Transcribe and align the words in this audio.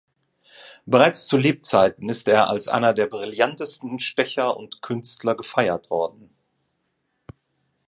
Bereits 0.87 1.27
zu 1.27 1.37
Lebzeiten 1.37 2.09
ist 2.09 2.27
er 2.27 2.49
als 2.49 2.67
einer 2.67 2.95
der 2.95 3.05
brillantesten 3.05 3.99
Stecher 3.99 4.57
und 4.57 4.81
Künstler 4.81 5.35
gefeiert 5.35 5.91
worden. 5.91 6.31